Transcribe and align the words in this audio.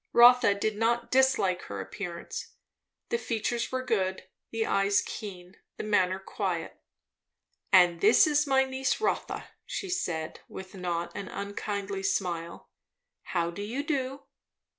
Rotha 0.13 0.55
did 0.55 0.77
not 0.77 1.11
dislike 1.11 1.61
her 1.65 1.79
appearance. 1.79 2.53
The 3.09 3.19
features 3.19 3.71
were 3.71 3.83
good, 3.85 4.23
the 4.49 4.65
eyes 4.65 4.99
keen, 4.99 5.57
the 5.77 5.83
manner 5.83 6.17
quiet 6.17 6.81
"And 7.71 8.01
this 8.01 8.25
is 8.25 8.47
my 8.47 8.63
niece 8.63 8.99
Rotha," 8.99 9.49
she 9.63 9.89
said 9.91 10.39
with 10.47 10.73
a 10.73 10.79
not 10.79 11.11
unkindly 11.15 12.01
smile. 12.01 12.71
"How 13.25 13.51
do 13.51 13.61
you 13.61 13.83
do?" 13.83 14.23